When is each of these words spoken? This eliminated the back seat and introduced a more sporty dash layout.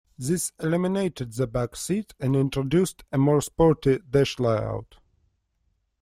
This 0.17 0.51
eliminated 0.59 1.33
the 1.33 1.45
back 1.45 1.75
seat 1.75 2.15
and 2.19 2.35
introduced 2.35 3.03
a 3.11 3.19
more 3.19 3.39
sporty 3.39 3.99
dash 4.09 4.39
layout. 4.39 4.95